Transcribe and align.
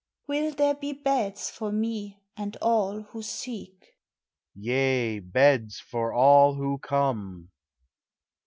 Will 0.25 0.51
there 0.51 0.73
be 0.73 0.93
beds 0.93 1.51
for 1.51 1.71
me 1.71 2.23
and 2.35 2.57
all 2.59 3.03
who 3.03 3.21
seek? 3.21 3.93
Yea, 4.55 5.19
beds 5.19 5.79
for 5.79 6.11
all 6.11 6.55
tvho 6.55 6.81
come. 6.81 7.51